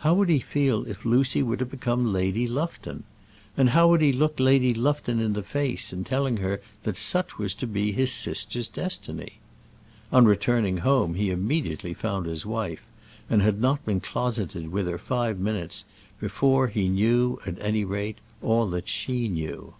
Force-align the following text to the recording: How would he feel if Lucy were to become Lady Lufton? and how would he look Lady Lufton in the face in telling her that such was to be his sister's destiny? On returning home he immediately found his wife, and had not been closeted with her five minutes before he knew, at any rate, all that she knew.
How 0.00 0.12
would 0.12 0.28
he 0.28 0.40
feel 0.40 0.86
if 0.86 1.06
Lucy 1.06 1.42
were 1.42 1.56
to 1.56 1.64
become 1.64 2.12
Lady 2.12 2.46
Lufton? 2.46 3.02
and 3.56 3.70
how 3.70 3.88
would 3.88 4.02
he 4.02 4.12
look 4.12 4.38
Lady 4.38 4.74
Lufton 4.74 5.20
in 5.20 5.32
the 5.32 5.42
face 5.42 5.90
in 5.90 6.04
telling 6.04 6.36
her 6.36 6.60
that 6.82 6.98
such 6.98 7.38
was 7.38 7.54
to 7.54 7.66
be 7.66 7.90
his 7.90 8.12
sister's 8.12 8.68
destiny? 8.68 9.38
On 10.12 10.26
returning 10.26 10.76
home 10.76 11.14
he 11.14 11.30
immediately 11.30 11.94
found 11.94 12.26
his 12.26 12.44
wife, 12.44 12.84
and 13.30 13.40
had 13.40 13.58
not 13.58 13.82
been 13.86 14.00
closeted 14.00 14.70
with 14.70 14.86
her 14.86 14.98
five 14.98 15.38
minutes 15.38 15.86
before 16.20 16.66
he 16.66 16.90
knew, 16.90 17.40
at 17.46 17.56
any 17.58 17.86
rate, 17.86 18.18
all 18.42 18.66
that 18.68 18.86
she 18.86 19.28
knew. 19.30 19.72